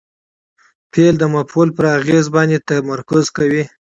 فعل 0.91 1.15
د 1.19 1.23
مفعول 1.35 1.69
پر 1.77 1.85
اغېز 1.97 2.25
باندي 2.35 2.57
تمرکز 2.67 3.25
کوي. 3.37 3.63